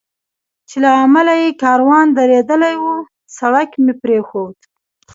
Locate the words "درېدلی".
2.17-2.75